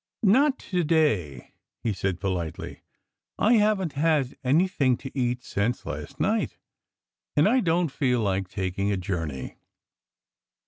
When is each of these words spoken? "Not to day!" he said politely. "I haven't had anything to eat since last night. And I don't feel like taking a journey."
"Not 0.23 0.57
to 0.73 0.83
day!" 0.83 1.53
he 1.83 1.93
said 1.93 2.19
politely. 2.19 2.81
"I 3.37 3.53
haven't 3.57 3.93
had 3.93 4.35
anything 4.43 4.97
to 4.97 5.15
eat 5.15 5.43
since 5.43 5.85
last 5.85 6.19
night. 6.19 6.57
And 7.35 7.47
I 7.47 7.59
don't 7.59 7.91
feel 7.91 8.21
like 8.21 8.49
taking 8.49 8.91
a 8.91 8.97
journey." 8.97 9.57